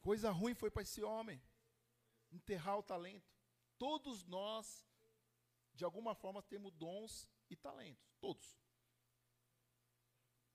[0.00, 1.42] Coisa ruim foi para esse homem
[2.30, 3.28] enterrar o talento.
[3.76, 4.87] Todos nós,
[5.78, 8.04] de alguma forma, temos dons e talentos.
[8.20, 8.58] Todos.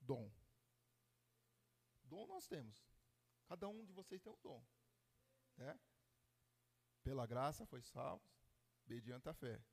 [0.02, 0.30] Dom.
[2.04, 2.86] Dom nós temos.
[3.48, 4.62] Cada um de vocês tem um dom.
[5.56, 5.80] Né?
[7.04, 8.22] Pela graça foi salvo,
[8.86, 9.64] mediante a fé.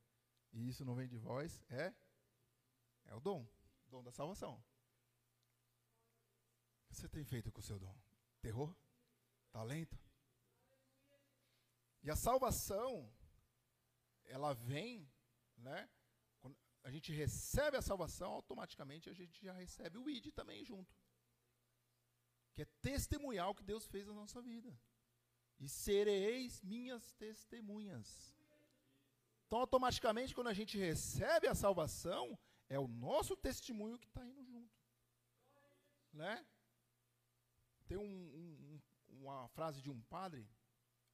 [0.53, 1.93] E isso não vem de vós, é
[3.07, 3.45] é o dom,
[3.89, 4.55] dom da salvação.
[6.85, 7.97] O que você tem feito com o seu dom?
[8.41, 8.73] Terror?
[9.51, 9.99] Talento?
[12.05, 13.13] E a salvação,
[14.25, 15.11] ela vem,
[15.61, 15.89] né?
[16.41, 20.95] Quando a gente recebe a salvação, automaticamente a gente já recebe o ID também junto
[22.61, 24.71] que é testemunhar o que Deus fez na nossa vida.
[25.59, 28.37] E sereis minhas testemunhas.
[29.47, 34.45] Então, automaticamente, quando a gente recebe a salvação, é o nosso testemunho que está indo
[34.45, 34.79] junto.
[36.13, 36.47] Né?
[37.87, 40.49] Tem um, um, uma frase de um padre,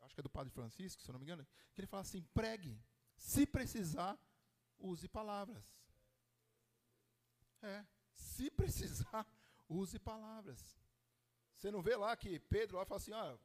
[0.00, 2.22] acho que é do padre Francisco, se eu não me engano, que ele fala assim:
[2.34, 2.78] pregue,
[3.16, 4.18] se precisar,
[4.78, 5.64] use palavras.
[7.62, 9.26] É, se precisar,
[9.68, 10.78] use palavras.
[11.54, 13.38] Você não vê lá que Pedro lá fala assim, ah,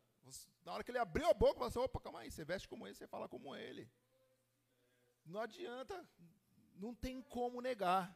[0.66, 2.86] na hora que ele abriu a boca, fala assim, opa, calma aí, você veste como
[2.86, 3.90] ele, você fala como ele.
[5.26, 6.06] Não adianta,
[6.76, 8.16] não tem como negar.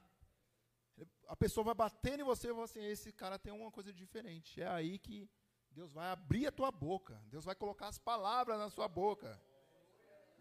[1.28, 4.62] A pessoa vai batendo em você e fala assim, esse cara tem uma coisa diferente.
[4.62, 5.30] É aí que
[5.71, 7.21] Deus vai abrir a tua boca.
[7.28, 9.41] Deus vai colocar as palavras na sua boca.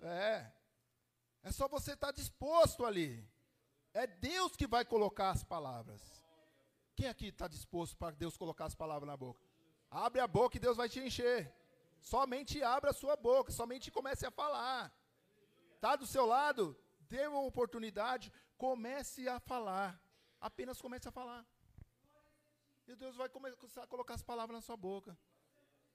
[0.01, 0.51] É.
[1.45, 3.11] É só você estar disposto ali.
[3.93, 6.03] É Deus que vai colocar as palavras.
[6.97, 9.45] Quem aqui está disposto para Deus colocar as palavras na boca?
[9.91, 11.55] Abre a boca e Deus vai te encher.
[12.01, 14.93] Somente abra a sua boca, somente comece a falar.
[15.75, 16.77] Está do seu lado?
[17.01, 20.01] Dê uma oportunidade, comece a falar.
[20.41, 21.47] Apenas comece a falar.
[22.87, 25.17] E Deus vai começar a colocar as palavras na sua boca.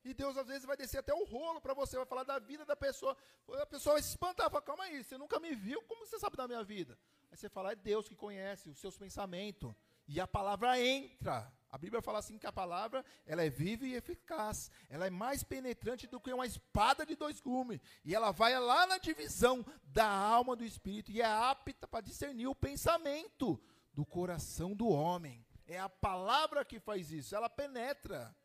[0.03, 2.65] E Deus às vezes vai descer até o rolo para você, vai falar da vida
[2.65, 3.15] da pessoa.
[3.61, 6.37] A pessoa vai se espantar, fala, calma aí, você nunca me viu, como você sabe
[6.37, 6.97] da minha vida?
[7.31, 9.73] Aí você fala, é Deus que conhece os seus pensamentos.
[10.07, 11.53] E a palavra entra.
[11.69, 14.71] A Bíblia fala assim que a palavra, ela é viva e eficaz.
[14.89, 17.79] Ela é mais penetrante do que uma espada de dois gumes.
[18.03, 22.47] E ela vai lá na divisão da alma do espírito e é apta para discernir
[22.47, 23.61] o pensamento
[23.93, 25.45] do coração do homem.
[25.67, 27.35] É a palavra que faz isso.
[27.35, 28.35] Ela penetra.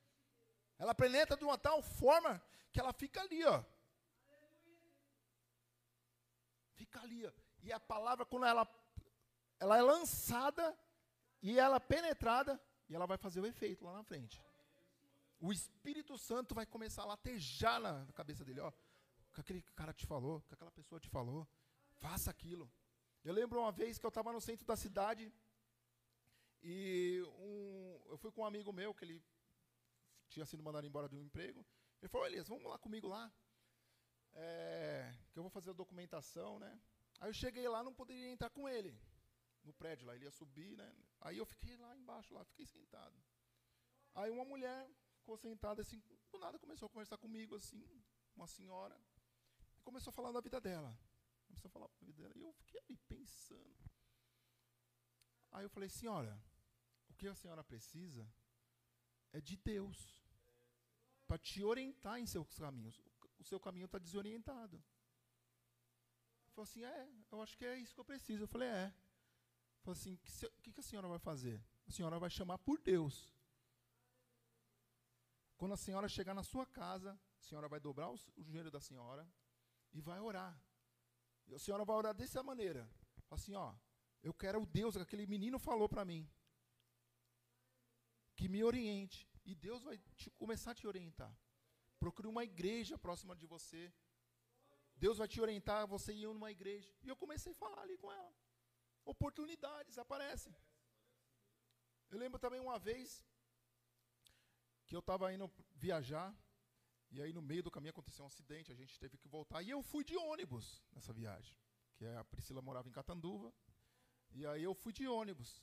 [0.84, 2.32] Ela penetra de uma tal forma
[2.70, 3.64] que ela fica ali, ó.
[6.74, 7.32] Fica ali, ó.
[7.62, 8.68] E a palavra, quando ela,
[9.58, 10.78] ela é lançada
[11.40, 14.44] e ela é penetrada, e ela vai fazer o efeito lá na frente.
[15.40, 18.70] O Espírito Santo vai começar a latejar na cabeça dele, ó.
[19.32, 21.48] Que aquele cara te falou, que aquela pessoa te falou,
[21.94, 22.70] faça aquilo.
[23.24, 25.32] Eu lembro uma vez que eu estava no centro da cidade
[26.62, 29.24] e um, eu fui com um amigo meu que ele
[30.34, 31.64] tinha sido mandado embora de um emprego.
[32.00, 33.32] Ele falou, Elias, vamos lá comigo lá,
[34.32, 36.80] é, que eu vou fazer a documentação, né?
[37.20, 38.98] Aí eu cheguei lá, não poderia entrar com ele
[39.62, 40.92] no prédio lá, ele ia subir, né?
[41.20, 43.16] Aí eu fiquei lá embaixo, lá, fiquei sentado.
[44.14, 47.86] Aí uma mulher ficou sentada assim, do nada começou a conversar comigo assim,
[48.34, 49.00] uma senhora,
[49.78, 50.98] e começou a falar da vida dela.
[51.46, 53.90] Começou a falar da vida dela, e eu fiquei ali pensando.
[55.52, 56.36] Aí eu falei, senhora,
[57.08, 58.28] o que a senhora precisa
[59.32, 60.23] é de Deus
[61.26, 63.00] para te orientar em seus caminhos.
[63.38, 64.82] O seu caminho está desorientado.
[66.54, 68.44] Falou assim, é, eu acho que é isso que eu preciso.
[68.44, 68.94] Eu falei, é.
[69.82, 71.62] Falou assim, o que, que, a senhora vai fazer?
[71.87, 73.34] A senhora vai chamar por Deus.
[75.56, 78.80] Quando a senhora chegar na sua casa, a senhora vai dobrar o, o joelho da
[78.80, 79.28] senhora
[79.92, 80.58] e vai orar.
[81.46, 82.88] E a senhora vai orar dessa maneira.
[83.28, 83.74] Fala assim, ó,
[84.22, 86.28] eu quero o Deus que aquele menino falou para mim.
[88.37, 89.28] Que me oriente.
[89.44, 91.35] E Deus vai te, começar a te orientar.
[91.98, 93.92] Procure uma igreja próxima de você.
[94.96, 96.92] Deus vai te orientar você ir numa igreja.
[97.02, 98.35] E eu comecei a falar ali com ela
[99.04, 100.54] oportunidades aparecem.
[102.11, 103.24] Eu lembro também uma vez
[104.87, 106.35] que eu estava indo viajar,
[107.11, 109.70] e aí no meio do caminho aconteceu um acidente, a gente teve que voltar, e
[109.70, 111.57] eu fui de ônibus nessa viagem.
[111.96, 113.52] Que a Priscila morava em Catanduva,
[114.30, 115.62] e aí eu fui de ônibus.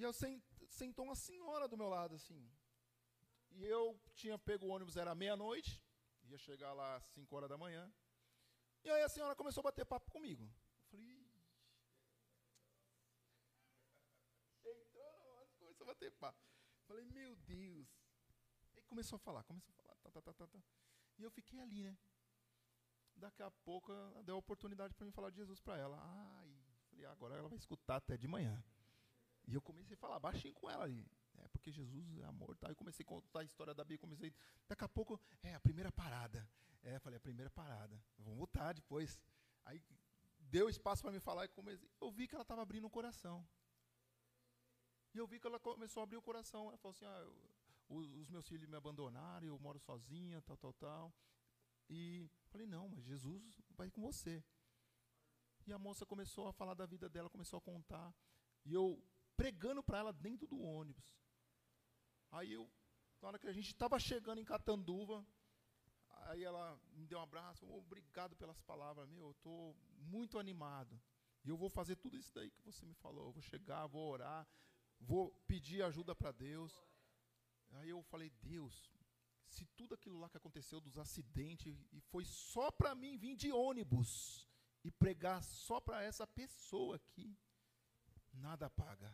[0.00, 2.50] E eu sent, sentou uma senhora do meu lado, assim.
[3.50, 5.84] E eu tinha pego o ônibus, era meia-noite,
[6.22, 7.84] ia chegar lá às 5 horas da manhã.
[8.82, 10.50] E aí a senhora começou a bater papo comigo.
[14.64, 16.42] Eu falei, começou a bater papo.
[16.86, 17.86] Falei, meu Deus.
[18.74, 20.62] Aí começou a falar, começou a falar, tá, tá, tá, tá, tá.
[21.18, 21.94] E eu fiquei ali, né?
[23.16, 23.92] Daqui a pouco
[24.24, 25.98] deu a oportunidade para mim falar de Jesus para ela.
[26.38, 26.58] Ai,
[26.88, 28.64] falei, agora ela vai escutar até de manhã.
[29.50, 31.04] E eu comecei a falar baixinho com ela ali.
[31.38, 32.68] É porque Jesus é amor, tá?
[32.68, 34.32] Eu comecei a contar a história da Bíblia, comecei.
[34.68, 36.48] Daqui a pouco, é a primeira parada.
[36.82, 38.00] É, falei, a primeira parada.
[38.18, 39.18] Vamos voltar depois.
[39.64, 39.82] Aí
[40.38, 41.90] deu espaço para me falar e comecei.
[42.00, 43.46] Eu vi que ela estava abrindo o coração.
[45.12, 46.68] E eu vi que ela começou a abrir o coração.
[46.68, 47.28] Ela falou assim: ah,
[47.88, 51.14] os meus filhos me abandonaram, eu moro sozinha, tal, tal, tal.
[51.88, 54.44] E falei: não, mas Jesus vai com você.
[55.66, 58.14] E a moça começou a falar da vida dela, começou a contar.
[58.64, 59.02] E eu
[59.40, 61.08] pregando para ela dentro do ônibus.
[62.30, 62.70] Aí eu,
[63.22, 65.26] na hora que a gente estava chegando em Catanduva,
[66.26, 71.00] aí ela me deu um abraço, obrigado pelas palavras, meu, eu estou muito animado.
[71.42, 73.28] E eu vou fazer tudo isso daí que você me falou.
[73.28, 74.46] Eu vou chegar, vou orar,
[75.00, 76.78] vou pedir ajuda para Deus.
[77.78, 78.92] Aí eu falei, Deus,
[79.46, 83.50] se tudo aquilo lá que aconteceu dos acidentes e foi só para mim vir de
[83.50, 84.46] ônibus
[84.84, 87.34] e pregar só para essa pessoa aqui,
[88.34, 89.10] nada paga.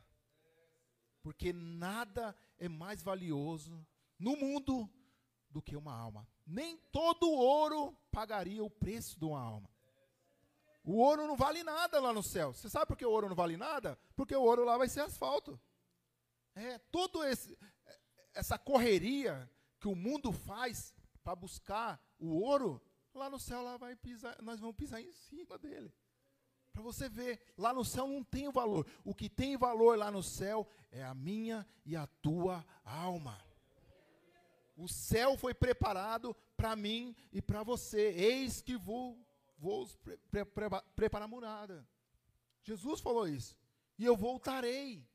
[1.26, 3.84] Porque nada é mais valioso
[4.16, 4.88] no mundo
[5.50, 6.24] do que uma alma.
[6.46, 9.68] Nem todo ouro pagaria o preço de uma alma.
[10.84, 12.54] O ouro não vale nada lá no céu.
[12.54, 13.98] Você sabe por que o ouro não vale nada?
[14.14, 15.60] Porque o ouro lá vai ser asfalto.
[16.54, 17.58] É, todo esse
[18.32, 22.80] essa correria que o mundo faz para buscar o ouro,
[23.12, 25.92] lá no céu lá vai pisar, nós vamos pisar em cima dele.
[26.76, 28.86] Para você ver, lá no céu não tem valor.
[29.02, 33.42] O que tem valor lá no céu é a minha e a tua alma.
[34.76, 38.10] O céu foi preparado para mim e para você.
[38.10, 39.18] Eis que vou,
[39.56, 41.88] vou pre, pre, pre, preparar a morada.
[42.62, 43.58] Jesus falou isso.
[43.98, 45.08] E eu voltarei.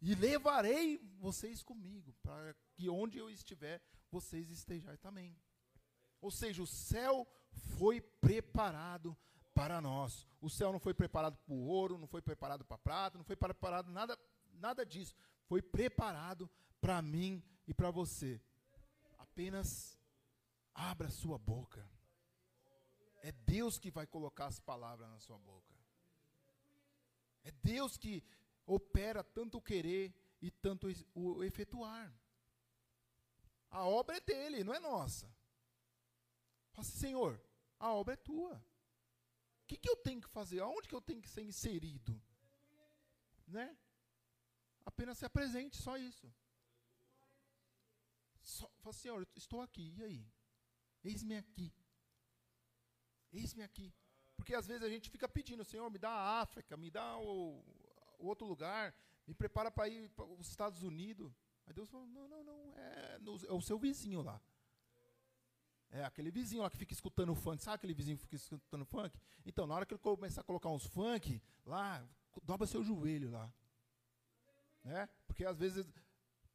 [0.00, 5.38] E levarei vocês comigo, para que onde eu estiver, vocês estejam também.
[6.22, 7.28] Ou seja, o céu
[7.76, 9.14] foi preparado
[9.56, 10.28] para nós.
[10.38, 13.34] O céu não foi preparado para o ouro, não foi preparado para prata, não foi
[13.34, 14.18] preparado nada,
[14.52, 15.16] nada disso.
[15.46, 16.48] Foi preparado
[16.78, 18.38] para mim e para você.
[19.16, 19.98] Apenas
[20.74, 21.88] abra sua boca.
[23.22, 25.74] É Deus que vai colocar as palavras na sua boca.
[27.42, 28.22] É Deus que
[28.66, 32.12] opera tanto o querer e tanto o efetuar.
[33.70, 35.26] A obra é dele, não é nossa.
[36.72, 37.40] Fala assim, Senhor,
[37.80, 38.62] a obra é tua.
[39.66, 40.60] O que, que eu tenho que fazer?
[40.60, 42.18] Aonde que eu tenho que ser inserido?
[43.46, 43.76] né?
[44.84, 46.32] Apenas se apresente, só isso.
[48.42, 50.26] Só, fala, Senhor, estou aqui, e aí?
[51.02, 51.72] Eis-me aqui.
[53.32, 53.92] Eis-me aqui.
[54.36, 57.64] Porque às vezes a gente fica pedindo, Senhor, me dá a África, me dá o,
[58.18, 58.94] o outro lugar,
[59.26, 61.32] me prepara para ir para os Estados Unidos.
[61.66, 64.40] Aí Deus falou, não, não, não, é, no, é o seu vizinho lá.
[65.90, 67.62] É aquele vizinho lá que fica escutando funk.
[67.62, 69.18] Sabe aquele vizinho que fica escutando funk?
[69.44, 72.06] Então, na hora que ele começar a colocar uns funk, lá,
[72.42, 73.52] dobra seu joelho lá.
[74.82, 75.08] Né?
[75.26, 75.86] Porque às vezes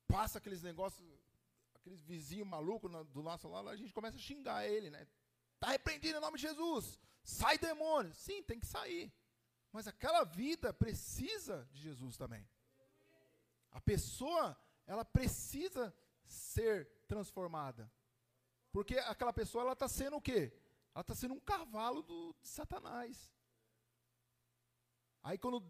[0.08, 1.06] passa aqueles negócios,
[1.76, 5.08] aqueles vizinhos malucos do nosso lado, a gente começa a xingar ele, né?
[5.56, 7.00] Está repreendido em nome de Jesus.
[7.24, 8.14] Sai demônio.
[8.14, 9.14] Sim, tem que sair.
[9.72, 12.48] Mas aquela vida precisa de Jesus também.
[13.72, 17.92] A pessoa, ela precisa ser transformada.
[18.72, 20.54] Porque aquela pessoa, ela está sendo o quê?
[20.94, 23.34] Ela está sendo um cavalo do, de Satanás.
[25.24, 25.64] Aí quando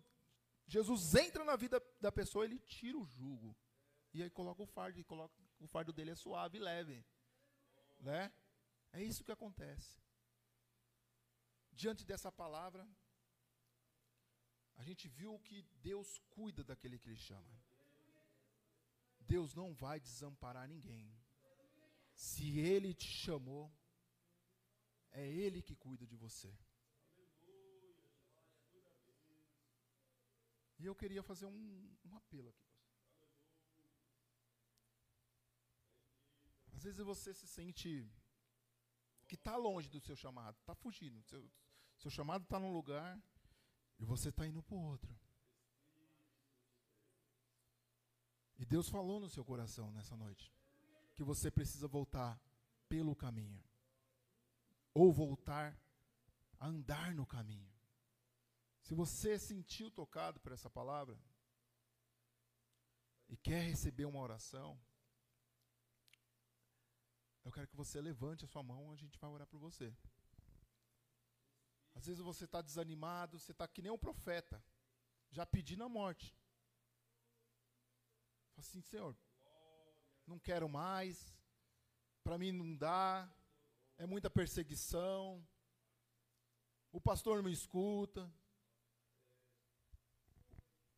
[0.67, 3.55] Jesus entra na vida da pessoa, ele tira o jugo.
[4.13, 7.05] E aí coloca o fardo, e coloca, o fardo dele é suave e leve.
[7.99, 8.31] Né?
[8.93, 10.01] É isso que acontece.
[11.71, 12.87] Diante dessa palavra,
[14.75, 17.61] a gente viu que Deus cuida daquele que Ele chama.
[19.19, 21.13] Deus não vai desamparar ninguém.
[22.21, 23.73] Se Ele te chamou,
[25.11, 26.55] é Ele que cuida de você.
[30.77, 32.69] E eu queria fazer um, um apelo aqui.
[36.75, 38.07] Às vezes você se sente
[39.27, 41.23] que está longe do seu chamado, está fugindo.
[41.23, 41.51] Seu,
[41.97, 43.19] seu chamado está num lugar
[43.97, 45.19] e você está indo para o outro.
[48.59, 50.60] E Deus falou no seu coração nessa noite
[51.15, 52.39] que você precisa voltar
[52.87, 53.63] pelo caminho,
[54.93, 55.77] ou voltar
[56.59, 57.71] a andar no caminho.
[58.81, 61.17] Se você sentiu tocado por essa palavra
[63.29, 64.79] e quer receber uma oração,
[67.43, 69.95] eu quero que você levante a sua mão, a gente vai orar por você.
[71.95, 74.63] Às vezes você está desanimado, você está que nem um profeta,
[75.29, 76.35] já pedindo a morte.
[78.51, 79.17] Fala assim, Senhor,
[80.31, 81.33] não quero mais,
[82.23, 83.29] para mim não dá,
[83.97, 85.45] é muita perseguição,
[86.91, 88.31] o pastor não me escuta,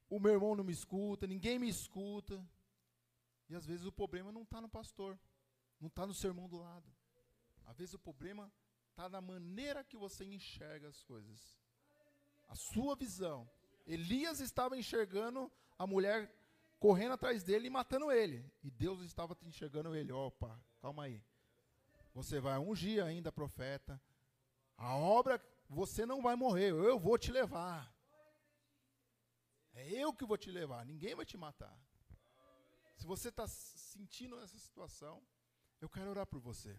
[0.10, 2.48] o meu irmão não me escuta, ninguém me escuta.
[3.50, 5.20] E às vezes o problema não está no pastor.
[5.80, 6.88] Não está no sermão do lado.
[7.66, 8.52] Às vezes o problema
[8.92, 11.60] está na maneira que você enxerga as coisas.
[12.48, 13.50] A sua visão.
[13.88, 16.32] Elias estava enxergando a mulher
[16.84, 18.46] correndo atrás dele e matando ele.
[18.62, 20.12] E Deus estava enxergando ele.
[20.12, 21.24] Opa, calma aí.
[22.14, 24.02] Você vai ungir ainda, profeta.
[24.76, 26.72] A obra, você não vai morrer.
[26.72, 27.90] Eu vou te levar.
[29.74, 30.86] É eu que vou te levar.
[30.86, 31.74] Ninguém vai te matar.
[32.98, 35.24] Se você está sentindo essa situação,
[35.80, 36.78] eu quero orar por você.